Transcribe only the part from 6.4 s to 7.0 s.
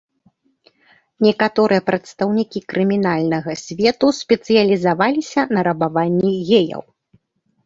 геяў.